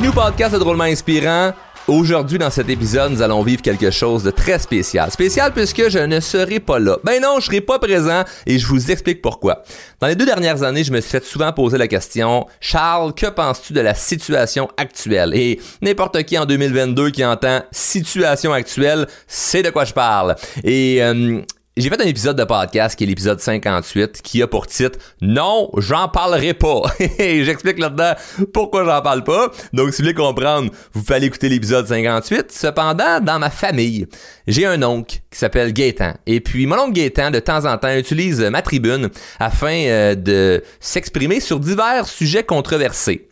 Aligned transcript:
Bienvenue 0.00 0.18
au 0.18 0.22
podcast 0.22 0.54
de 0.54 0.58
Drôlement 0.58 0.84
Inspirant. 0.84 1.52
Aujourd'hui, 1.86 2.38
dans 2.38 2.48
cet 2.48 2.70
épisode, 2.70 3.12
nous 3.12 3.20
allons 3.20 3.42
vivre 3.42 3.60
quelque 3.60 3.90
chose 3.90 4.22
de 4.22 4.30
très 4.30 4.58
spécial. 4.58 5.10
Spécial 5.10 5.52
puisque 5.52 5.90
je 5.90 5.98
ne 5.98 6.20
serai 6.20 6.58
pas 6.58 6.78
là. 6.78 6.96
Ben 7.04 7.20
non, 7.20 7.38
je 7.38 7.44
serai 7.44 7.60
pas 7.60 7.78
présent 7.78 8.24
et 8.46 8.58
je 8.58 8.66
vous 8.66 8.90
explique 8.90 9.20
pourquoi. 9.20 9.62
Dans 10.00 10.06
les 10.06 10.14
deux 10.14 10.24
dernières 10.24 10.62
années, 10.62 10.84
je 10.84 10.92
me 10.92 11.02
suis 11.02 11.10
fait 11.10 11.22
souvent 11.22 11.52
poser 11.52 11.76
la 11.76 11.86
question, 11.86 12.46
Charles, 12.60 13.12
que 13.12 13.26
penses-tu 13.26 13.74
de 13.74 13.82
la 13.82 13.92
situation 13.94 14.70
actuelle? 14.78 15.34
Et 15.34 15.60
n'importe 15.82 16.22
qui 16.22 16.38
en 16.38 16.46
2022 16.46 17.10
qui 17.10 17.22
entend 17.22 17.60
situation 17.70 18.54
actuelle, 18.54 19.06
c'est 19.26 19.62
de 19.62 19.68
quoi 19.68 19.84
je 19.84 19.92
parle. 19.92 20.34
Et 20.64 21.02
euh, 21.02 21.42
j'ai 21.80 21.88
fait 21.88 22.00
un 22.00 22.06
épisode 22.06 22.36
de 22.36 22.44
podcast 22.44 22.96
qui 22.96 23.04
est 23.04 23.06
l'épisode 23.06 23.40
58 23.40 24.20
qui 24.22 24.42
a 24.42 24.46
pour 24.46 24.66
titre 24.66 24.98
Non, 25.22 25.70
j'en 25.78 26.08
parlerai 26.08 26.52
pas. 26.52 26.82
Et 27.18 27.44
j'explique 27.44 27.78
là-dedans 27.78 28.12
pourquoi 28.52 28.84
j'en 28.84 29.00
parle 29.00 29.24
pas. 29.24 29.50
Donc 29.72 29.94
si 29.94 30.02
vous 30.02 30.08
voulez 30.08 30.14
comprendre, 30.14 30.70
vous 30.92 31.02
pouvez 31.02 31.24
écouter 31.24 31.48
l'épisode 31.48 31.86
58. 31.86 32.52
Cependant, 32.52 33.20
dans 33.20 33.38
ma 33.38 33.50
famille, 33.50 34.06
j'ai 34.46 34.66
un 34.66 34.82
oncle 34.82 35.20
qui 35.30 35.38
s'appelle 35.38 35.72
Gaétan. 35.72 36.14
Et 36.26 36.40
puis 36.40 36.66
mon 36.66 36.78
oncle 36.78 36.92
Gaétan, 36.92 37.30
de 37.30 37.40
temps 37.40 37.64
en 37.64 37.78
temps, 37.78 37.96
utilise 37.96 38.40
ma 38.40 38.62
tribune 38.62 39.08
afin 39.38 39.84
euh, 39.86 40.14
de 40.14 40.62
s'exprimer 40.80 41.40
sur 41.40 41.60
divers 41.60 42.06
sujets 42.06 42.44
controversés. 42.44 43.29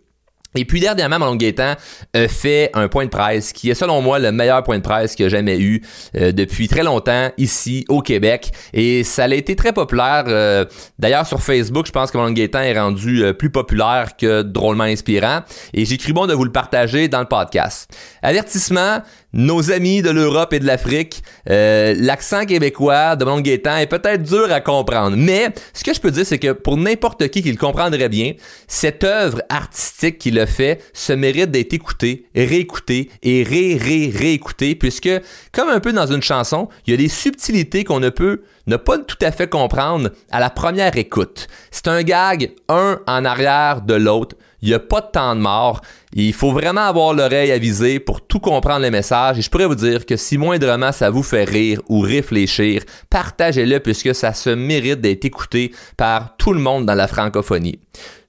Et 0.55 0.65
puis 0.65 0.81
dernièrement, 0.81 1.19
mon 1.19 1.37
Gaétan 1.37 1.75
a 2.15 2.29
fait 2.29 2.71
un 2.73 2.89
point 2.89 3.05
de 3.05 3.11
presse 3.11 3.53
qui 3.53 3.69
est 3.69 3.75
selon 3.75 4.01
moi 4.01 4.19
le 4.19 4.33
meilleur 4.33 4.63
point 4.63 4.79
de 4.79 4.83
presse 4.83 5.15
qu'il 5.15 5.27
a 5.27 5.29
jamais 5.29 5.59
eu 5.59 5.83
euh, 6.17 6.33
depuis 6.33 6.69
très 6.69 6.83
longtemps 6.83 7.31
ici 7.37 7.85
au 7.89 8.01
Québec. 8.01 8.51
Et 8.73 9.05
ça 9.05 9.25
a 9.25 9.29
été 9.29 9.57
très 9.57 9.73
populaire. 9.73 10.25
Euh, 10.27 10.65
d'ailleurs 10.99 11.27
sur 11.27 11.43
Facebook, 11.43 11.87
je 11.87 11.93
pense 11.93 12.11
que 12.11 12.17
mon 12.17 12.31
Gaétan 12.31 12.61
est 12.61 12.79
rendu 12.79 13.23
euh, 13.23 13.35
plus 13.35 13.51
populaire 13.51 14.17
que 14.17 14.41
drôlement 14.41 14.85
inspirant. 14.85 15.41
Et 15.75 15.85
j'ai 15.85 15.99
cru 15.99 16.15
bon 16.15 16.27
de 16.27 16.33
vous 16.33 16.45
le 16.45 16.53
partager 16.53 17.09
dans 17.09 17.21
le 17.21 17.27
podcast. 17.27 17.95
Avertissement, 18.23 19.03
nos 19.35 19.71
amis 19.71 20.01
de 20.01 20.11
l'Europe 20.11 20.55
et 20.55 20.59
de 20.59 20.67
l'Afrique, 20.67 21.23
euh, 21.51 21.95
l'accent 21.99 22.47
québécois 22.47 23.15
de 23.15 23.27
mon 23.27 23.41
Gaétan 23.41 23.77
est 23.77 23.87
peut-être 23.87 24.23
dur 24.23 24.51
à 24.51 24.61
comprendre. 24.61 25.17
Mais 25.19 25.51
ce 25.75 25.85
que 25.85 25.93
je 25.93 26.01
peux 26.01 26.11
dire, 26.11 26.25
c'est 26.25 26.39
que 26.39 26.53
pour 26.53 26.79
n'importe 26.79 27.29
qui 27.29 27.43
qui 27.43 27.51
le 27.51 27.59
comprendrait 27.59 28.09
bien, 28.09 28.33
cette 28.67 29.05
œuvre 29.05 29.43
artistique 29.51 30.19
qu'il 30.19 30.38
a 30.39 30.47
fait 30.47 30.83
se 30.93 31.13
mérite 31.13 31.51
d'être 31.51 31.73
écoutée, 31.73 32.27
réécoutée 32.35 33.11
et 33.23 33.43
ré-ré-réécoutée, 33.43 34.75
puisque, 34.75 35.11
comme 35.53 35.69
un 35.69 35.81
peu 35.81 35.93
dans 35.93 36.07
une 36.07 36.23
chanson, 36.23 36.69
il 36.87 36.91
y 36.91 36.95
a 36.95 36.97
des 36.97 37.09
subtilités 37.09 37.85
qu'on 37.85 38.01
ne 38.01 38.11
peut 38.11 38.43
ne 38.67 38.77
pas 38.77 38.99
tout 38.99 39.17
à 39.23 39.33
fait 39.33 39.49
comprendre 39.49 40.11
à 40.31 40.41
la 40.41 40.51
première 40.51 40.97
écoute. 40.97 41.49
C'est 41.71 41.89
un 41.89 42.03
gag, 42.03 42.53
un 42.69 43.01
en 43.07 43.25
arrière 43.25 43.81
de 43.81 43.95
l'autre. 43.95 44.37
Il 44.61 44.69
n'y 44.69 44.75
a 44.75 44.81
pas 44.81 45.01
de 45.01 45.07
temps 45.07 45.37
de 45.37 45.41
mort. 45.41 45.81
Il 46.13 46.33
faut 46.33 46.53
vraiment 46.53 46.83
avoir 46.83 47.15
l'oreille 47.15 47.53
avisée 47.53 48.01
pour 48.01 48.27
tout 48.27 48.41
comprendre 48.41 48.81
les 48.81 48.91
messages. 48.91 49.39
Et 49.39 49.43
je 49.43 49.51
pourrais 49.51 49.67
vous 49.67 49.75
dire 49.75 50.05
que 50.05 50.17
si 50.17 50.39
moindrement 50.39 50.93
ça 50.93 51.11
vous 51.11 51.23
fait 51.23 51.45
rire 51.45 51.81
ou 51.89 52.01
réfléchir, 52.01 52.83
partagez-le 53.11 53.81
puisque 53.81 54.15
ça 54.15 54.33
se 54.33 54.51
mérite 54.51 55.01
d'être 55.01 55.25
écouté 55.25 55.73
par 55.97 56.37
tout 56.37 56.53
le 56.53 56.61
monde 56.61 56.87
dans 56.87 56.95
la 56.95 57.09
francophonie. 57.09 57.79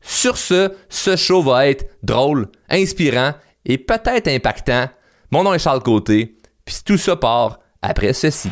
Sur 0.01 0.37
ce, 0.37 0.71
ce 0.87 1.15
show 1.15 1.41
va 1.41 1.67
être 1.67 1.85
drôle, 2.03 2.47
inspirant 2.69 3.33
et 3.65 3.77
peut-être 3.77 4.27
impactant. 4.27 4.87
Mon 5.31 5.43
nom 5.43 5.53
est 5.53 5.59
Charles 5.59 5.83
Côté, 5.83 6.37
puis 6.65 6.75
tout 6.85 6.97
ça 6.97 7.15
part 7.15 7.59
après 7.81 8.13
ceci. 8.13 8.49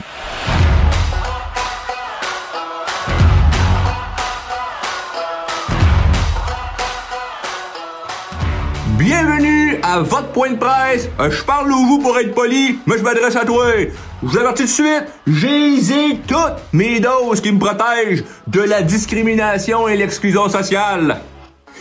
Bienvenue 9.38 9.80
à 9.84 10.00
votre 10.00 10.30
point 10.30 10.52
de 10.52 10.58
presse. 10.58 11.10
Euh, 11.20 11.30
je 11.30 11.44
parle 11.44 11.72
au 11.72 11.76
vous 11.76 12.00
pour 12.00 12.18
être 12.18 12.34
poli, 12.34 12.80
mais 12.88 12.98
je 12.98 13.04
m'adresse 13.04 13.36
à 13.36 13.46
toi. 13.46 13.66
Je 14.24 14.28
vous 14.28 14.38
avertis 14.38 14.64
de 14.64 14.68
suite, 14.68 15.04
j'ai 15.28 16.18
toutes 16.28 16.58
mes 16.74 17.00
doses 17.00 17.42
qui 17.42 17.52
me 17.52 17.60
protègent 17.60 18.24
de 18.48 18.62
la 18.62 18.82
discrimination 18.82 19.88
et 19.88 19.96
l'exclusion 19.96 20.50
sociale. 20.50 21.22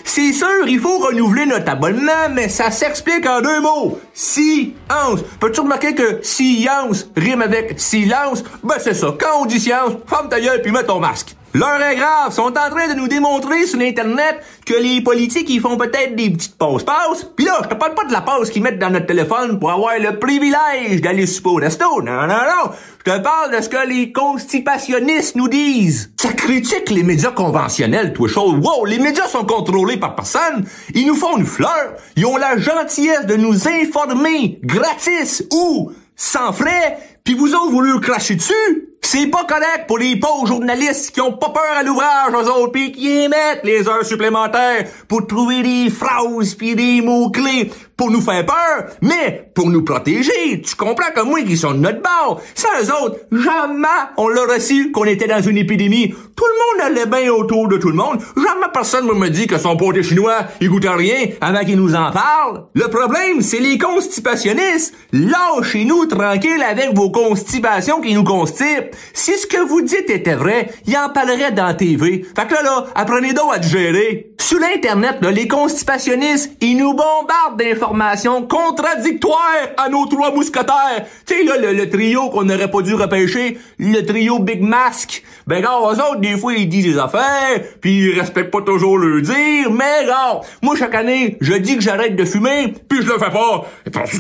C'est 0.05 0.33
sûr, 0.33 0.67
il 0.67 0.79
faut 0.79 0.99
renouveler 0.99 1.47
notre 1.47 1.71
abonnement, 1.71 2.29
mais 2.31 2.51
ça 2.51 2.71
s'explique 2.71 3.27
en 3.27 3.41
deux 3.41 3.61
mots. 3.63 4.01
Science. 4.13 5.23
Peux-tu 5.41 5.61
remarquer 5.61 5.95
que 5.95 6.21
science 6.23 7.09
rime 7.17 7.41
avec 7.41 7.81
silence? 7.81 8.45
Ben 8.63 8.77
c'est 8.79 8.95
ça, 8.95 9.15
quand 9.19 9.41
on 9.41 9.47
dit 9.47 9.61
science, 9.61 9.93
ferme 10.07 10.29
ta 10.29 10.41
gueule 10.41 10.61
puis 10.61 10.73
mets 10.73 10.85
ton 10.85 11.01
masque. 11.01 11.35
L'heure 11.57 11.81
est 11.81 11.97
grave, 11.97 12.35
sont 12.35 12.49
en 12.49 12.71
train 12.71 12.87
de 12.87 12.93
nous 12.93 13.09
démontrer 13.09 13.67
sur 13.67 13.79
l'internet 13.79 14.45
que 14.67 14.75
les 14.75 15.01
politiques 15.01 15.49
ils 15.49 15.63
font 15.63 15.79
peut-être 15.79 16.15
des 16.15 16.29
petites 16.29 16.59
pauses 16.59 16.85
pauses? 16.85 17.33
Puis 17.35 17.47
là, 17.47 17.61
je 17.63 17.69
te 17.69 17.75
parle 17.75 17.95
pas 17.95 18.05
de 18.05 18.13
la 18.13 18.21
pause 18.21 18.51
qu'ils 18.51 18.63
mettent 18.63 18.79
dans 18.79 18.91
notre 18.91 19.07
téléphone 19.07 19.59
pour 19.59 19.73
avoir 19.73 19.99
le 19.99 20.19
privilège 20.19 21.01
d'aller 21.01 21.25
super 21.25 21.53
au 21.53 21.55
resto. 21.55 22.03
Non, 22.03 22.27
non, 22.27 22.27
non. 22.27 22.73
Je 22.99 23.11
te 23.11 23.19
parle 23.21 23.57
de 23.57 23.63
ce 23.63 23.71
que 23.71 23.89
les 23.89 24.13
constipationnistes 24.13 25.35
nous 25.37 25.49
disent. 25.49 26.11
Ça 26.21 26.35
critique 26.35 26.91
les 26.91 27.03
médias 27.03 27.31
conventionnels, 27.31 28.13
toi 28.13 28.29
chose. 28.29 28.61
Wow, 28.63 28.85
les 28.85 28.99
médias 28.99 29.27
sont 29.27 29.47
contrôlés 29.47 29.97
par 29.97 30.15
personne. 30.15 30.67
Ils 30.93 31.07
nous 31.07 31.17
font 31.17 31.39
une 31.39 31.47
fleur. 31.47 31.95
Ils 32.17 32.27
ont 32.27 32.37
la 32.37 32.59
gentillesse 32.59 33.25
de 33.25 33.37
nous 33.37 33.67
informer 33.67 34.59
gratis 34.63 35.43
ou 35.51 35.91
sans 36.17 36.53
frais. 36.53 36.99
Puis 37.25 37.33
vous 37.33 37.55
autres, 37.55 37.71
vous 37.71 37.81
leur 37.81 38.03
crachez 38.03 38.35
dessus? 38.35 38.86
C'est 39.09 39.29
pas 39.29 39.45
correct 39.45 39.85
pour 39.87 39.99
les 39.99 40.17
pauvres 40.17 40.49
journalistes 40.49 41.13
qui 41.13 41.21
ont 41.21 41.35
pas 41.35 41.51
peur 41.51 41.63
à 41.79 41.85
l'ouvrage, 41.85 42.33
eux 42.33 42.51
autres, 42.51 42.73
pis 42.73 42.91
qui 42.91 43.09
émettent 43.09 43.61
les 43.63 43.87
heures 43.87 44.05
supplémentaires 44.05 44.85
pour 45.07 45.29
trouver 45.29 45.63
des 45.63 45.91
phrases 45.91 46.55
pis 46.55 46.75
des 46.75 47.03
mots-clés 47.03 47.71
pour 47.97 48.11
nous 48.11 48.21
faire 48.21 48.45
peur, 48.45 48.91
mais 49.01 49.51
pour 49.55 49.71
nous 49.71 49.83
protéger. 49.83 50.61
Tu 50.61 50.75
comprends 50.75 51.13
comme 51.15 51.31
moi 51.31 51.41
qu'ils 51.43 51.57
sont 51.57 51.73
de 51.73 51.79
notre 51.79 52.03
bord. 52.03 52.43
Ça, 52.55 52.69
eux 52.83 52.93
autres, 53.03 53.17
jamais 53.33 53.87
on 54.19 54.29
leur 54.29 54.51
a 54.51 54.61
su 54.61 54.91
qu'on 54.91 55.05
était 55.05 55.29
dans 55.29 55.41
une 55.41 55.57
épidémie. 55.57 56.09
Tout 56.09 56.45
le 56.45 56.83
monde 56.83 56.91
allait 56.91 57.07
bien 57.07 57.33
autour 57.33 57.69
de 57.69 57.79
tout 57.79 57.89
le 57.89 57.95
monde. 57.95 58.21
Jamais 58.37 58.67
personne 58.73 59.07
me 59.07 59.31
dit 59.31 59.47
que 59.47 59.57
son 59.57 59.77
poté 59.77 60.03
chinois, 60.03 60.41
il 60.61 60.69
goûte 60.69 60.85
à 60.85 60.97
rien 60.97 61.29
avant 61.41 61.65
qu'il 61.65 61.79
nous 61.79 61.95
en 61.95 62.11
parle. 62.11 62.65
Le 62.75 62.89
problème, 62.89 63.41
c'est 63.41 63.61
les 63.61 63.79
constipationnistes. 63.79 64.95
Lâchez-nous 65.13 66.07
tranquille 66.07 66.63
avec 66.69 66.95
vos 66.95 67.11
constipations 67.11 68.01
qui 68.01 68.15
nous 68.15 68.25
constipent. 68.25 68.96
Si 69.13 69.37
ce 69.37 69.47
que 69.47 69.59
vous 69.59 69.83
dites 69.83 70.11
était 70.11 70.35
vrai, 70.35 70.71
il 70.87 70.97
en 70.97 71.09
parlerait 71.09 71.53
dans 71.53 71.67
la 71.67 71.75
TV. 71.75 72.25
Fait 72.37 72.47
que 72.47 72.55
là, 72.55 72.63
là, 72.63 72.87
apprenez 72.95 73.33
donc 73.33 73.55
à 73.55 73.59
te 73.59 73.67
gérer. 73.67 74.31
Sur 74.39 74.61
l'Internet, 74.61 75.17
là, 75.23 75.33
les 75.33 75.49
constipationnistes, 75.49 76.53
ils 76.61 76.77
nous 76.77 76.93
bombardent 76.93 77.59
d'informations 77.59 78.43
contradictoires 78.47 79.41
à 79.77 79.89
nos 79.89 80.07
trois 80.07 80.33
mousquetaires. 80.33 81.05
Tu 81.27 81.35
sais, 81.35 81.43
là, 81.43 81.73
le, 81.73 81.91
trio 81.91 82.31
qu'on 82.31 82.45
n'aurait 82.45 82.71
pas 82.71 82.83
dû 82.83 82.95
repêcher, 82.95 83.59
le 83.79 84.03
trio 84.03 84.39
Big 84.39 84.63
Mask. 84.63 85.25
Ben, 85.49 85.61
gars, 85.63 85.79
eux 85.81 86.01
autres, 86.01 86.21
des 86.21 86.37
fois, 86.37 86.55
ils 86.55 86.69
disent 86.69 86.95
des 86.95 86.99
affaires, 86.99 87.61
puis 87.81 88.11
ils 88.11 88.21
respectent 88.21 88.53
pas 88.53 88.63
toujours 88.63 88.99
le 88.99 89.21
dire, 89.21 89.71
mais 89.73 90.07
gars, 90.07 90.41
moi, 90.63 90.77
chaque 90.77 90.95
année, 90.95 91.37
je 91.41 91.55
dis 91.55 91.77
que 91.77 91.83
j'arrête 91.83 92.15
de 92.15 92.25
fumer, 92.25 92.73
puis 92.89 93.03
je 93.03 93.09
le 93.09 93.19
fais 93.19 93.31
pas. 93.31 93.67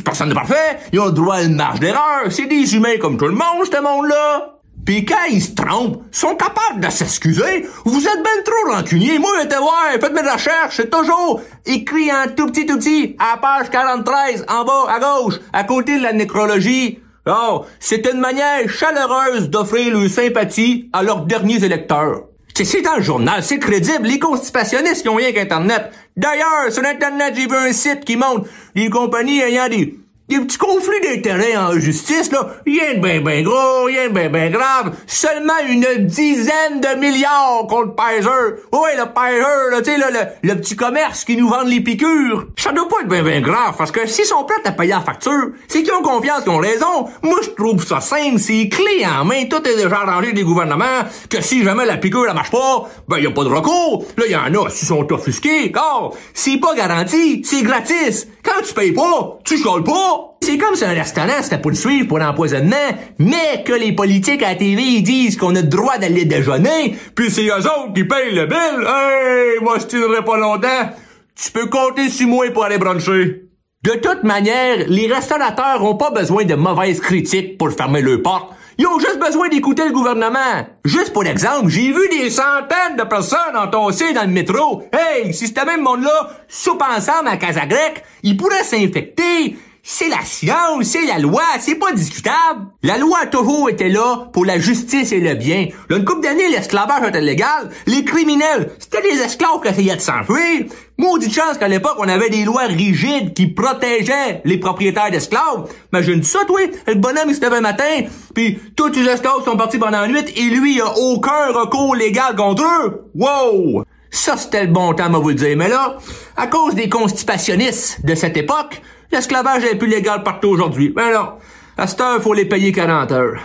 Personne 0.04 0.28
n'est 0.30 0.34
parfait, 0.34 0.78
ils 0.92 0.98
ont 0.98 1.10
droit 1.10 1.36
à 1.36 1.42
une 1.42 1.54
marge 1.54 1.78
d'erreur. 1.78 2.24
C'est 2.30 2.46
des 2.46 2.74
humains 2.74 2.98
comme 3.00 3.16
tout 3.16 3.26
le 3.26 3.32
monde, 3.34 3.64
ce 3.64 3.80
monde-là. 3.80 4.56
Pis 4.86 5.04
quand 5.04 5.26
ils 5.28 5.42
se 5.42 5.52
trompent, 5.52 6.00
sont 6.12 6.36
capables 6.36 6.80
de 6.80 6.88
s'excuser. 6.88 7.66
Vous 7.84 8.06
êtes 8.06 8.22
ben 8.22 8.42
trop 8.44 8.72
rancunier. 8.72 9.18
Moi, 9.18 9.32
je 9.42 9.58
voir, 9.58 9.90
faites 10.00 10.12
mes 10.12 10.30
recherches, 10.30 10.76
c'est 10.76 10.90
toujours 10.90 11.40
écrit 11.66 12.12
en 12.12 12.28
tout 12.34 12.46
petit, 12.46 12.66
tout 12.66 12.78
petit, 12.78 13.16
à 13.18 13.36
page 13.38 13.68
43, 13.68 14.14
en 14.48 14.64
bas, 14.64 14.86
à 14.88 15.00
gauche, 15.00 15.40
à 15.52 15.64
côté 15.64 15.98
de 15.98 16.04
la 16.04 16.12
nécrologie. 16.12 17.00
Oh, 17.26 17.64
c'est 17.80 18.06
une 18.06 18.20
manière 18.20 18.68
chaleureuse 18.68 19.50
d'offrir 19.50 19.92
leur 19.92 20.08
sympathie 20.08 20.88
à 20.92 21.02
leurs 21.02 21.26
derniers 21.26 21.64
électeurs. 21.64 22.22
C'est 22.54 22.80
dans 22.80 22.96
le 22.96 23.02
journal, 23.02 23.42
c'est 23.42 23.58
crédible. 23.58 24.06
Les 24.06 24.20
constipationnistes, 24.20 25.02
qui 25.02 25.08
ont 25.08 25.16
rien 25.16 25.32
qu'Internet. 25.32 25.90
D'ailleurs, 26.16 26.70
sur 26.70 26.84
Internet, 26.84 27.34
j'ai 27.36 27.48
vu 27.48 27.56
un 27.56 27.72
site 27.72 28.04
qui 28.04 28.16
montre 28.16 28.48
les 28.76 28.88
compagnies 28.88 29.40
ayant 29.40 29.68
des 29.68 29.98
des 30.28 30.40
petits 30.40 30.58
conflits 30.58 31.00
d'intérêts 31.02 31.56
en 31.56 31.72
justice, 31.78 32.32
là, 32.32 32.48
rien 32.66 32.94
de 32.94 33.00
ben 33.00 33.22
ben 33.22 33.44
gros, 33.44 33.84
rien 33.84 34.08
de 34.08 34.12
ben 34.12 34.30
ben 34.30 34.50
grave, 34.50 34.96
seulement 35.06 35.52
une 35.68 36.06
dizaine 36.06 36.80
de 36.80 36.98
milliards 36.98 37.66
contre 37.68 37.94
Pfizer. 37.94 38.56
Oui, 38.72 38.90
le 38.96 39.04
Pfizer, 39.04 39.70
là, 39.70 39.82
tu 39.82 39.90
sais, 39.90 39.98
le, 39.98 40.48
le, 40.48 40.54
petit 40.56 40.74
commerce 40.74 41.24
qui 41.24 41.36
nous 41.36 41.48
vend 41.48 41.62
les 41.62 41.80
piqûres. 41.80 42.46
Ça 42.56 42.72
doit 42.72 42.88
pas 42.88 43.02
être 43.02 43.08
ben 43.08 43.22
ben 43.22 43.40
grave, 43.40 43.76
parce 43.78 43.92
que 43.92 44.06
s'ils 44.06 44.24
sont 44.24 44.42
prêts 44.44 44.56
à 44.64 44.72
payer 44.72 44.94
la 44.94 45.00
facture, 45.00 45.50
c'est 45.68 45.84
qu'ils 45.84 45.92
ont 45.92 46.02
confiance, 46.02 46.42
qu'ils 46.42 46.52
ont 46.52 46.58
raison. 46.58 47.08
Moi, 47.22 47.38
je 47.42 47.50
trouve 47.50 47.86
ça 47.86 48.00
simple, 48.00 48.40
c'est 48.40 48.68
clé 48.68 49.06
en 49.06 49.24
main, 49.24 49.44
tout 49.44 49.66
est 49.66 49.76
déjà 49.76 50.00
arrangé 50.00 50.32
des 50.32 50.42
gouvernements, 50.42 51.04
que 51.30 51.40
si 51.40 51.62
jamais 51.62 51.86
la 51.86 51.98
piqûre, 51.98 52.26
elle 52.28 52.34
marche 52.34 52.50
pas, 52.50 52.88
ben 53.06 53.18
y 53.18 53.26
a 53.26 53.30
pas 53.30 53.44
de 53.44 53.48
recours. 53.48 54.04
Là, 54.16 54.26
y 54.26 54.34
en 54.34 54.64
a, 54.64 54.70
s'ils 54.70 54.88
sont 54.88 55.12
offusqués, 55.12 55.70
car 55.70 56.10
c'est 56.34 56.58
pas 56.58 56.74
garanti, 56.74 57.42
c'est 57.44 57.62
gratis. 57.62 58.26
Quand 58.46 58.62
tu 58.62 58.72
payes 58.74 58.92
pas, 58.92 59.38
tu 59.44 59.58
chiales 59.58 59.82
pas. 59.82 60.36
C'est 60.40 60.56
comme 60.56 60.76
si 60.76 60.84
un 60.84 60.92
restaurant 60.92 61.42
c'était 61.42 61.58
pour 61.58 61.72
le 61.72 61.76
suivre 61.76 62.06
pour 62.06 62.20
l'empoisonnement, 62.20 62.76
mais 63.18 63.64
que 63.64 63.72
les 63.72 63.92
politiques 63.92 64.42
à 64.44 64.50
la 64.50 64.54
TV 64.54 65.00
disent 65.00 65.36
qu'on 65.36 65.56
a 65.56 65.62
le 65.62 65.66
droit 65.66 65.98
d'aller 65.98 66.24
déjeuner, 66.24 66.96
puis 67.16 67.30
c'est 67.32 67.46
eux 67.46 67.66
autres 67.66 67.92
qui 67.92 68.04
payent 68.04 68.32
le 68.32 68.46
bill. 68.46 68.86
Hey, 68.86 69.58
moi 69.60 69.78
je 69.80 69.86
tirerai 69.86 70.24
pas 70.24 70.36
longtemps. 70.36 70.90
Tu 71.34 71.50
peux 71.50 71.66
compter 71.66 72.08
sur 72.08 72.28
moi 72.28 72.48
pour 72.52 72.64
aller 72.64 72.78
bruncher. 72.78 73.42
De 73.82 73.92
toute 73.92 74.22
manière, 74.22 74.84
les 74.86 75.12
restaurateurs 75.12 75.82
ont 75.84 75.96
pas 75.96 76.10
besoin 76.10 76.44
de 76.44 76.54
mauvaises 76.54 77.00
critiques 77.00 77.58
pour 77.58 77.72
fermer 77.72 78.00
leurs 78.00 78.22
portes. 78.22 78.52
Ils 78.78 78.86
ont 78.86 78.98
juste 78.98 79.18
besoin 79.18 79.48
d'écouter 79.48 79.86
le 79.86 79.92
gouvernement. 79.92 80.66
Juste 80.84 81.14
pour 81.14 81.22
l'exemple, 81.22 81.68
j'ai 81.68 81.92
vu 81.92 82.08
des 82.10 82.28
centaines 82.28 82.96
de 82.98 83.04
personnes 83.04 83.56
entassées 83.56 84.12
dans 84.12 84.24
le 84.24 84.28
métro. 84.28 84.82
Hey, 84.92 85.32
si 85.32 85.46
c'était 85.46 85.64
même 85.64 85.80
monde-là 85.80 86.28
soupe 86.46 86.82
ensemble 86.82 87.28
à 87.28 87.38
Casagrec, 87.38 88.04
ils 88.22 88.36
pourraient 88.36 88.64
s'infecter. 88.64 89.56
C'est 89.88 90.08
la 90.08 90.24
science, 90.24 90.82
c'est 90.82 91.06
la 91.06 91.20
loi, 91.20 91.44
c'est 91.60 91.76
pas 91.76 91.92
discutable. 91.92 92.66
La 92.82 92.98
loi 92.98 93.18
a 93.22 93.26
toujours 93.26 93.70
été 93.70 93.88
là 93.88 94.28
pour 94.32 94.44
la 94.44 94.58
justice 94.58 95.12
et 95.12 95.20
le 95.20 95.34
bien. 95.34 95.68
Là, 95.88 95.98
une 95.98 96.04
couple 96.04 96.22
d'années, 96.22 96.48
l'esclavage 96.48 97.08
était 97.08 97.20
légal. 97.20 97.70
Les 97.86 98.04
criminels, 98.04 98.72
c'était 98.80 99.00
des 99.00 99.20
esclaves 99.20 99.60
qui 99.62 99.68
essayaient 99.68 99.94
de 99.94 100.00
s'enfuir. 100.00 100.64
Maudite 100.98 101.32
chance 101.32 101.56
qu'à 101.56 101.68
l'époque, 101.68 101.94
on 101.98 102.08
avait 102.08 102.30
des 102.30 102.44
lois 102.44 102.64
rigides 102.64 103.32
qui 103.32 103.46
protégeaient 103.46 104.42
les 104.44 104.58
propriétaires 104.58 105.12
d'esclaves. 105.12 105.70
Imagine 105.92 106.24
ça, 106.24 106.40
toi, 106.48 106.62
le 106.88 106.94
bonhomme, 106.96 107.28
il 107.28 107.36
se 107.36 107.40
levait 107.40 107.60
matin, 107.60 108.02
puis 108.34 108.58
tous 108.74 108.88
les 108.88 109.06
esclaves 109.06 109.44
sont 109.44 109.56
partis 109.56 109.78
pendant 109.78 110.00
la 110.00 110.08
nuit, 110.08 110.24
et 110.34 110.50
lui, 110.50 110.74
il 110.74 110.80
a 110.80 110.98
aucun 110.98 111.52
recours 111.52 111.94
légal 111.94 112.34
contre 112.34 112.64
eux. 112.64 113.08
Wow! 113.14 113.84
Ça, 114.10 114.36
c'était 114.36 114.64
le 114.64 114.72
bon 114.72 114.94
temps, 114.94 115.10
moi 115.10 115.20
vous 115.20 115.28
le 115.28 115.34
dire. 115.36 115.56
Mais 115.56 115.68
là, 115.68 115.98
à 116.36 116.48
cause 116.48 116.74
des 116.74 116.88
constipationnistes 116.88 118.04
de 118.04 118.16
cette 118.16 118.36
époque, 118.36 118.82
l'esclavage 119.12 119.64
est 119.64 119.76
plus 119.76 119.88
légal 119.88 120.22
partout 120.22 120.48
aujourd'hui. 120.48 120.92
Mais 120.96 121.12
non, 121.12 121.32
à 121.76 121.86
cette 121.86 122.00
heure, 122.00 122.22
faut 122.22 122.34
les 122.34 122.46
payer 122.46 122.72
40 122.72 123.12
heures. 123.12 123.40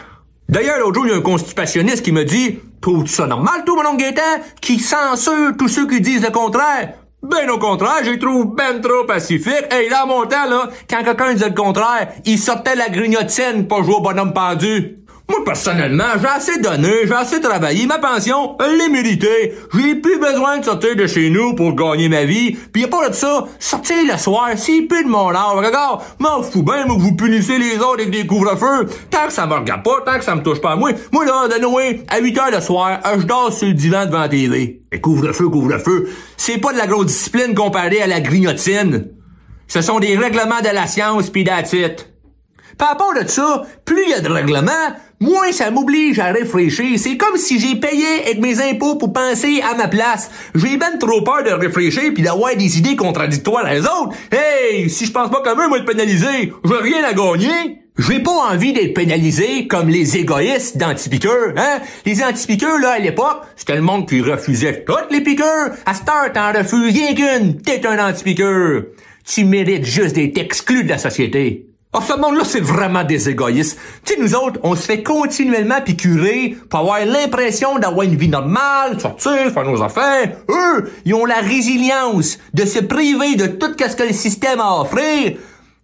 D'ailleurs, 0.49 0.79
l'autre 0.79 0.95
jour, 0.95 1.07
il 1.07 1.11
y 1.11 1.13
a 1.13 1.17
un 1.17 1.21
constipationniste 1.21 2.03
qui 2.03 2.11
me 2.11 2.25
dit 2.25 2.59
Trouves-tu 2.81 3.13
ça 3.13 3.27
normal, 3.27 3.63
tout 3.65 3.75
mon 3.75 3.85
oncle 3.85 3.97
Gaétan, 3.97 4.43
qui 4.59 4.79
censure 4.79 5.55
tous 5.57 5.67
ceux 5.67 5.87
qui 5.87 6.01
disent 6.01 6.23
le 6.23 6.31
contraire? 6.31 6.93
Ben 7.23 7.47
au 7.51 7.59
contraire, 7.59 8.03
je 8.03 8.13
trouve 8.13 8.55
ben 8.55 8.81
trop 8.81 9.03
pacifiques. 9.05 9.67
Hey, 9.69 9.89
là, 9.89 10.05
mon 10.07 10.25
temps, 10.25 10.49
là, 10.49 10.69
quand 10.89 11.03
quelqu'un 11.03 11.33
disait 11.33 11.49
le 11.49 11.55
contraire, 11.55 12.11
il 12.25 12.39
sortait 12.39 12.75
la 12.75 12.89
grignotine 12.89 13.67
pour 13.67 13.83
jouer 13.83 13.95
au 13.95 14.01
bonhomme 14.01 14.33
pendu. 14.33 14.97
Moi, 15.31 15.45
personnellement, 15.45 16.03
j'ai 16.19 16.27
assez 16.27 16.59
donné, 16.59 16.91
j'ai 17.05 17.13
assez 17.13 17.39
travaillé, 17.39 17.85
ma 17.85 17.99
pension, 17.99 18.57
elle 18.59 18.77
l'est 18.77 18.89
méritée. 18.89 19.55
J'ai 19.73 19.95
plus 19.95 20.19
besoin 20.19 20.57
de 20.57 20.65
sortir 20.65 20.93
de 20.97 21.07
chez 21.07 21.29
nous 21.29 21.55
pour 21.55 21.73
gagner 21.73 22.09
ma 22.09 22.25
vie. 22.25 22.51
Puis 22.73 22.83
a 22.83 22.89
pas 22.89 23.07
de 23.07 23.13
ça, 23.13 23.45
sortir 23.57 23.95
le 24.11 24.17
soir, 24.17 24.49
c'est 24.57 24.81
plus 24.81 25.05
de 25.05 25.09
mon 25.09 25.29
âge. 25.29 25.55
Regarde, 25.55 26.01
m'en 26.19 26.43
fous 26.43 26.63
bien, 26.63 26.85
moi, 26.85 26.97
vous 26.99 27.15
punissez 27.15 27.57
les 27.57 27.77
autres 27.77 28.01
avec 28.01 28.09
des 28.09 28.27
couvre-feux. 28.27 28.89
Tant 29.09 29.27
que 29.27 29.31
ça 29.31 29.47
me 29.47 29.53
regarde 29.53 29.83
pas, 29.83 30.01
tant 30.05 30.17
que 30.17 30.25
ça 30.25 30.35
me 30.35 30.43
touche 30.43 30.59
pas 30.59 30.73
à 30.73 30.75
moi. 30.75 30.91
Moi, 31.13 31.23
là, 31.23 31.47
de 31.47 31.61
Noé, 31.61 32.03
à 32.09 32.19
8 32.19 32.37
heures 32.37 32.51
le 32.51 32.59
soir, 32.59 32.99
je 33.17 33.25
dors 33.25 33.53
sur 33.53 33.69
le 33.69 33.73
divan 33.73 34.07
devant 34.07 34.19
la 34.19 34.29
TV. 34.29 34.81
Et 34.91 34.99
couvre-feu, 34.99 35.47
couvre-feu, 35.47 36.09
c'est 36.35 36.57
pas 36.57 36.73
de 36.73 36.77
la 36.77 36.87
grosse 36.87 37.05
discipline 37.05 37.55
comparée 37.55 38.01
à 38.01 38.07
la 38.07 38.19
grignotine. 38.19 39.07
Ce 39.69 39.81
sont 39.81 40.01
des 40.01 40.17
règlements 40.17 40.59
de 40.59 40.75
la 40.75 40.87
science 40.87 41.29
pis 41.29 41.45
it. 41.45 42.11
Par 42.77 42.89
rapport 42.89 43.13
de 43.13 43.25
ça, 43.27 43.61
plus 43.85 44.03
il 44.03 44.09
y 44.09 44.13
a 44.13 44.21
de 44.21 44.29
règlements, 44.29 44.71
moins 45.21 45.51
ça 45.51 45.71
m'oblige 45.71 46.19
à 46.19 46.33
réfléchir. 46.33 46.99
C'est 46.99 47.15
comme 47.15 47.37
si 47.37 47.59
j'ai 47.59 47.75
payé 47.75 48.23
avec 48.25 48.41
mes 48.41 48.59
impôts 48.59 48.95
pour 48.95 49.13
penser 49.13 49.61
à 49.61 49.75
ma 49.75 49.87
place. 49.87 50.29
J'ai 50.55 50.75
ben 50.75 50.97
trop 50.99 51.21
peur 51.21 51.43
de 51.43 51.51
réfléchir 51.51 52.11
puis 52.13 52.23
d'avoir 52.23 52.55
des 52.57 52.77
idées 52.77 52.97
contradictoires 52.97 53.65
à 53.65 53.73
les 53.73 53.81
autres. 53.81 54.13
Hey, 54.31 54.89
si 54.89 55.05
je 55.05 55.11
pense 55.11 55.29
pas 55.29 55.41
comme 55.41 55.61
eux, 55.61 55.67
moi, 55.69 55.77
être 55.77 55.85
pénalisé, 55.85 56.51
j'ai 56.65 56.75
rien 56.75 57.03
à 57.05 57.13
gagner. 57.13 57.77
J'ai 57.97 58.19
pas 58.19 58.31
envie 58.31 58.73
d'être 58.73 58.93
pénalisé 58.93 59.67
comme 59.67 59.89
les 59.89 60.17
égoïstes 60.17 60.77
d'antipiqueurs, 60.77 61.53
hein? 61.57 61.79
Les 62.05 62.23
antipiqueurs, 62.23 62.79
là, 62.79 62.91
à 62.91 62.99
l'époque, 62.99 63.41
c'était 63.55 63.75
le 63.75 63.81
monde 63.81 64.07
qui 64.07 64.21
refusait 64.21 64.85
toutes 64.85 65.11
les 65.11 65.21
piqueurs. 65.21 65.71
À 65.85 65.93
cette 65.93 66.09
heure, 66.09 66.31
t'en 66.33 66.51
refuses 66.53 66.93
rien 66.95 67.13
qu'une. 67.13 67.61
T'es 67.61 67.85
un 67.85 67.99
antipiqueur. 68.09 68.83
Tu 69.25 69.45
mérites 69.45 69.85
juste 69.85 70.15
d'être 70.15 70.37
exclu 70.37 70.83
de 70.83 70.89
la 70.89 70.97
société. 70.97 71.70
Ah, 71.93 71.99
ce 72.07 72.13
monde-là, 72.13 72.45
c'est 72.45 72.61
vraiment 72.61 73.03
des 73.03 73.27
égoïstes. 73.27 73.77
Tu 74.05 74.13
sais, 74.13 74.19
nous 74.21 74.33
autres, 74.33 74.61
on 74.63 74.77
se 74.77 74.83
fait 74.83 75.03
continuellement 75.03 75.81
picurer 75.81 76.55
pour 76.69 76.79
avoir 76.79 77.05
l'impression 77.05 77.79
d'avoir 77.79 78.03
une 78.03 78.15
vie 78.15 78.29
normale, 78.29 78.97
sortir, 78.97 79.51
faire 79.51 79.65
nos 79.65 79.83
affaires. 79.83 80.37
Eux, 80.49 80.89
ils 81.03 81.13
ont 81.13 81.25
la 81.25 81.41
résilience 81.41 82.39
de 82.53 82.65
se 82.65 82.79
priver 82.79 83.35
de 83.35 83.47
tout 83.47 83.73
ce 83.77 83.93
que 83.93 84.03
le 84.03 84.13
système 84.13 84.61
a 84.61 84.67
à 84.67 84.81
offrir 84.83 85.37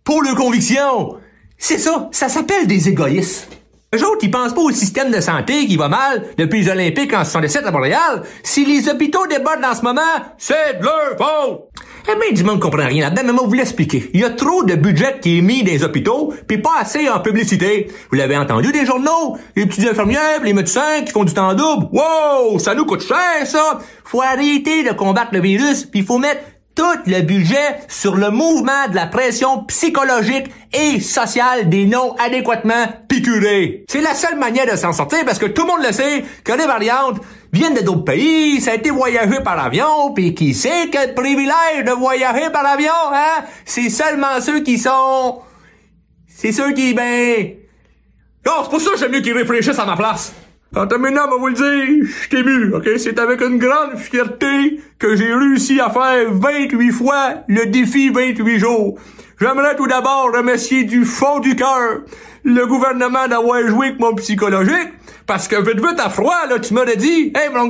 pour 0.05 0.23
leurs 0.23 0.35
convictions. 0.35 1.17
C'est 1.57 1.77
ça, 1.77 2.07
ça 2.13 2.29
s'appelle 2.29 2.67
des 2.67 2.87
égoïstes. 2.87 3.49
Eux 3.93 4.05
autres, 4.05 4.19
ils 4.23 4.31
pensent 4.31 4.53
pas 4.53 4.61
au 4.61 4.71
système 4.71 5.11
de 5.11 5.19
santé 5.19 5.65
qui 5.65 5.75
va 5.75 5.89
mal 5.89 6.23
depuis 6.37 6.61
les 6.61 6.69
Olympiques 6.69 7.13
en 7.13 7.25
67 7.25 7.65
à 7.65 7.71
Montréal. 7.71 8.23
Si 8.43 8.63
les 8.63 8.87
hôpitaux 8.87 9.27
débordent 9.27 9.65
en 9.65 9.75
ce 9.75 9.81
moment, 9.81 10.01
c'est 10.37 10.79
de 10.79 10.83
leur 10.83 11.17
faute. 11.17 11.69
Eh 12.09 12.15
bien, 12.15 12.31
du 12.31 12.43
monde 12.45 12.61
comprend 12.61 12.87
rien 12.87 13.03
là-dedans, 13.03 13.23
mais 13.25 13.33
moi, 13.33 13.43
vous 13.45 13.53
l'expliquer. 13.53 14.09
Il 14.13 14.21
y 14.21 14.23
a 14.23 14.29
trop 14.29 14.63
de 14.63 14.75
budget 14.75 15.19
qui 15.21 15.39
est 15.39 15.41
mis 15.41 15.63
dans 15.63 15.85
hôpitaux, 15.85 16.33
puis 16.47 16.57
pas 16.57 16.77
assez 16.79 17.09
en 17.09 17.19
publicité. 17.19 17.89
Vous 18.09 18.15
l'avez 18.15 18.37
entendu 18.37 18.71
des 18.71 18.85
journaux, 18.85 19.37
les 19.57 19.65
petites 19.65 19.89
infirmières, 19.89 20.41
les 20.41 20.53
médecins 20.53 21.01
qui 21.05 21.11
font 21.11 21.25
du 21.25 21.33
temps 21.33 21.53
double. 21.53 21.87
Wow, 21.91 22.59
ça 22.59 22.75
nous 22.75 22.85
coûte 22.85 23.03
cher, 23.05 23.45
ça. 23.45 23.79
Faut 24.05 24.21
arrêter 24.21 24.83
de 24.83 24.93
combattre 24.93 25.31
le 25.33 25.41
virus, 25.41 25.83
puis 25.83 26.01
faut 26.01 26.17
mettre 26.17 26.43
tout 26.77 26.83
le 27.07 27.21
budget 27.23 27.79
sur 27.89 28.15
le 28.15 28.29
mouvement 28.29 28.87
de 28.89 28.95
la 28.95 29.07
pression 29.07 29.63
psychologique 29.63 30.45
et 30.71 31.01
sociale 31.01 31.67
des 31.69 31.87
non 31.87 32.15
adéquatement 32.19 32.85
piqûrés. 33.09 33.83
C'est 33.89 33.99
la 33.99 34.13
seule 34.13 34.37
manière 34.37 34.71
de 34.71 34.77
s'en 34.77 34.93
sortir 34.93 35.25
parce 35.25 35.39
que 35.39 35.47
tout 35.47 35.63
le 35.63 35.67
monde 35.67 35.85
le 35.85 35.91
sait 35.91 36.23
que 36.43 36.53
les 36.53 36.67
variantes 36.67 37.19
viennent 37.51 37.73
de 37.73 37.81
d'autres 37.81 38.03
pays, 38.03 38.61
ça 38.61 38.71
a 38.71 38.75
été 38.75 38.89
voyagé 38.89 39.39
par 39.43 39.59
avion, 39.59 40.13
puis 40.13 40.33
qui 40.33 40.53
sait 40.53 40.89
quel 40.91 41.13
privilège 41.13 41.85
de 41.85 41.91
voyager 41.91 42.49
par 42.51 42.65
avion, 42.65 42.91
hein? 43.13 43.43
C'est 43.65 43.89
seulement 43.89 44.39
ceux 44.41 44.61
qui 44.61 44.77
sont... 44.77 45.39
C'est 46.27 46.51
ceux 46.51 46.73
qui, 46.73 46.93
ben... 46.93 47.55
Non, 48.45 48.53
c'est 48.63 48.69
pour 48.69 48.81
ça 48.81 48.91
que 48.91 48.97
j'aime 48.97 49.11
mieux 49.11 49.21
qu'ils 49.21 49.37
réfléchissent 49.37 49.79
à 49.79 49.85
ma 49.85 49.95
place. 49.95 50.33
En 50.75 50.85
terminant, 50.85 51.27
va 51.27 51.37
vous 51.37 51.47
le 51.47 51.53
dire, 51.53 52.07
je 52.29 52.37
ému, 52.37 52.73
ok? 52.73 52.89
C'est 52.97 53.17
avec 53.19 53.41
une 53.41 53.57
grande 53.57 53.97
fierté 53.97 54.79
que 54.99 55.15
j'ai 55.15 55.33
réussi 55.33 55.79
à 55.79 55.89
faire 55.89 56.31
28 56.31 56.91
fois 56.91 57.35
le 57.47 57.65
défi 57.67 58.09
28 58.09 58.59
jours. 58.59 58.99
J'aimerais 59.39 59.75
tout 59.75 59.85
d'abord 59.85 60.31
remercier 60.33 60.83
du 60.83 61.05
fond 61.05 61.39
du 61.39 61.55
cœur 61.55 61.99
le 62.43 62.65
gouvernement 62.65 63.27
d'avoir 63.27 63.61
joué 63.67 63.87
avec 63.87 63.99
mon 63.99 64.15
psychologique, 64.15 64.93
parce 65.27 65.47
que 65.47 65.57
vite 65.57 65.85
vite 65.85 65.99
à 65.99 66.09
froid, 66.09 66.47
là, 66.49 66.59
tu 66.59 66.73
m'aurais 66.73 66.95
dit, 66.95 67.31
hey, 67.35 67.49
mon 67.53 67.69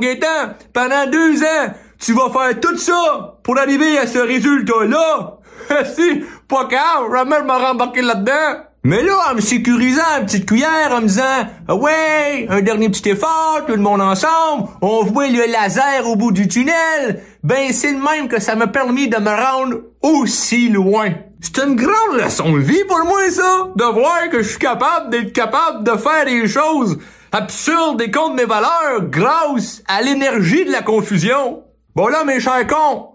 pendant 0.72 1.08
deux 1.12 1.44
ans, 1.44 1.74
tu 2.00 2.13
vas 2.13 2.30
faire 2.30 2.60
tout 2.60 2.77
ça 2.77 3.39
pour 3.44 3.58
arriver 3.58 3.98
à 3.98 4.08
ce 4.08 4.20
résultat-là. 4.20 5.39
si, 5.96 6.24
pas 6.48 6.65
grave, 6.65 7.12
jamais 7.13 7.38
je 7.39 7.44
m'en 7.44 7.58
rembarqué 7.58 8.01
là-dedans. 8.01 8.67
Mais 8.88 9.03
là, 9.03 9.17
en 9.29 9.36
me 9.36 9.41
sécurisant 9.41 10.01
une 10.17 10.25
petite 10.27 10.46
cuillère, 10.46 10.94
en 10.94 11.01
me 11.01 11.08
disant, 11.08 11.46
ah 11.67 11.75
ouais, 11.75 12.48
un 12.48 12.62
dernier 12.62 12.88
petit 12.88 13.10
effort, 13.10 13.63
tout 13.67 13.74
le 13.74 13.82
monde 13.82 14.00
ensemble, 14.00 14.70
on 14.82 15.03
voit 15.03 15.27
le 15.27 15.51
laser 15.51 16.08
au 16.08 16.15
bout 16.15 16.32
du 16.32 16.48
tunnel, 16.48 17.22
ben 17.44 17.74
c'est 17.74 17.91
le 17.91 18.00
même 18.00 18.29
que 18.29 18.39
ça 18.39 18.56
m'a 18.56 18.67
permis 18.67 19.10
de 19.10 19.17
me 19.17 19.29
rendre 19.29 19.82
aussi 20.01 20.70
loin. 20.70 21.10
C'est 21.41 21.58
une 21.58 21.75
grande 21.75 22.17
leçon 22.17 22.53
de 22.53 22.60
vie 22.60 22.86
pour 22.88 23.03
moi, 23.03 23.29
ça, 23.29 23.67
de 23.75 23.84
voir 23.84 24.29
que 24.32 24.41
je 24.41 24.48
suis 24.48 24.58
capable 24.58 25.10
d'être 25.10 25.34
capable 25.34 25.84
de 25.84 25.98
faire 25.98 26.24
des 26.24 26.48
choses 26.48 26.98
absurdes 27.34 28.01
et 28.01 28.10
contre 28.10 28.36
mes 28.36 28.46
valeurs 28.46 29.01
grâce 29.01 29.84
à 29.89 30.01
l'énergie 30.01 30.63
de 30.63 30.72
la 30.72 30.82
confusion. 30.82 31.62
Bon 31.94 32.08
là, 32.08 32.24
mes 32.24 32.39
chers 32.39 32.65
cons, 32.67 33.10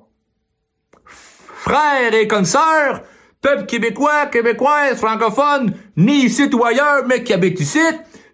frères 1.07 2.13
et 2.13 2.29
consoeurs, 2.29 3.01
peuple 3.43 3.67
québécois, 3.67 4.27
québécoise, 4.27 4.97
francophone, 4.97 5.75
ni 5.97 6.25
ici 6.25 6.49
ou 6.55 6.65
ailleurs, 6.65 7.05
mais 7.07 7.23
qui 7.23 7.35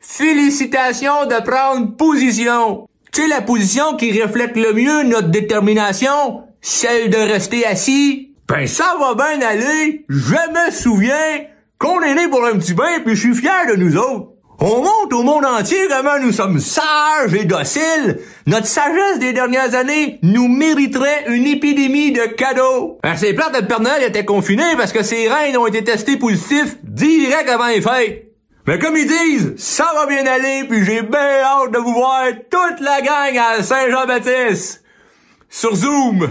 félicitations 0.01 1.27
de 1.27 1.43
prendre 1.43 1.97
position. 1.97 2.89
Tu 3.13 3.23
sais, 3.23 3.29
la 3.29 3.41
position 3.41 3.97
qui 3.97 4.23
reflète 4.23 4.57
le 4.57 4.73
mieux 4.75 5.03
notre 5.05 5.29
détermination, 5.29 6.45
celle 6.61 7.11
de 7.11 7.17
rester 7.17 7.67
assis. 7.67 8.35
Ben, 8.47 8.67
ça 8.67 8.97
va 9.01 9.15
bien 9.15 9.47
aller. 9.47 10.05
Je 10.09 10.35
me 10.35 10.71
souviens 10.71 11.47
qu'on 11.79 12.01
est 12.03 12.15
né 12.15 12.29
pour 12.29 12.45
un 12.45 12.59
petit 12.59 12.75
bain, 12.75 13.01
puis 13.05 13.17
je 13.17 13.21
suis 13.21 13.35
fier 13.35 13.67
de 13.71 13.77
nous 13.77 13.97
autres. 13.97 14.28
On 14.61 14.83
montre 14.83 15.17
au 15.17 15.23
monde 15.23 15.45
entier 15.45 15.87
comment 15.89 16.19
nous 16.19 16.33
sommes 16.33 16.59
sages 16.59 17.33
et 17.33 17.45
dociles. 17.45 18.19
Notre 18.47 18.67
sagesse 18.67 19.21
des 19.21 19.33
dernières 19.33 19.77
années 19.77 20.19
nous 20.23 20.49
mériterait 20.49 21.27
une 21.29 21.47
épidémie 21.47 22.11
de 22.11 22.27
cadeaux. 22.27 22.99
Ben, 23.05 23.15
c'est 23.17 23.35
plate 23.35 23.57
le 23.57 23.69
Père 23.69 23.81
Noël 23.81 24.03
était 24.03 24.25
confiné 24.25 24.65
parce 24.77 24.93
que 24.93 25.05
ses 25.05 25.29
reines 25.29 25.57
ont 25.57 25.69
été 25.69 25.85
testés 25.85 26.17
positifs 26.17 26.77
direct 26.83 27.49
avant 27.49 27.69
les 27.69 27.81
fêtes. 27.81 28.33
Mais 28.67 28.81
comme 28.81 28.97
ils 28.97 29.07
disent, 29.07 29.55
ça 29.59 29.93
va 29.95 30.07
bien 30.07 30.27
aller, 30.27 30.65
puis 30.69 30.85
j'ai 30.85 31.03
bien 31.03 31.41
hâte 31.41 31.71
de 31.71 31.79
vous 31.79 31.95
voir 31.95 32.25
toute 32.51 32.81
la 32.81 33.01
gang 33.01 33.39
à 33.39 33.63
Saint-Jean-Baptiste. 33.63 34.83
Sur 35.49 35.77
Zoom. 35.77 36.31